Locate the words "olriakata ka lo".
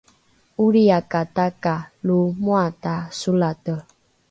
0.61-2.17